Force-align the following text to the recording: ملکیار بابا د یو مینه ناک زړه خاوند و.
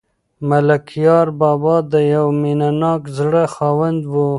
ملکیار 0.49 1.27
بابا 1.39 1.75
د 1.91 1.93
یو 2.13 2.25
مینه 2.41 2.69
ناک 2.81 3.01
زړه 3.17 3.43
خاوند 3.55 4.01
و. 4.11 4.13